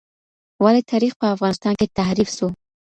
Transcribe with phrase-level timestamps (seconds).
[0.63, 2.47] ولې تاریخ په افغانستان کې تحریف سو؟